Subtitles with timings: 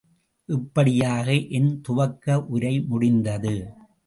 [0.49, 3.55] இப்படியாக என் துவக்க உரை முடிந்தது.